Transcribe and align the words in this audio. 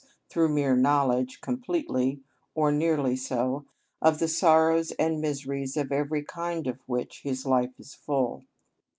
_,through 0.29 0.49
mere 0.49 0.75
knowledge, 0.75 1.41
completely, 1.41 2.23
or 2.55 2.71
nearly 2.71 3.15
so, 3.15 3.65
of 4.01 4.17
the 4.17 4.27
sorrows 4.27 4.89
and 4.93 5.21
miseries 5.21 5.77
of 5.77 5.91
every 5.91 6.23
kind 6.23 6.65
of 6.65 6.79
which 6.87 7.21
his 7.21 7.45
life 7.45 7.79
is 7.79 7.93
full. 7.93 8.43